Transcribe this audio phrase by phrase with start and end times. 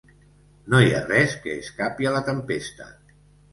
[0.73, 2.91] No hi ha res que escapi a la tempesta.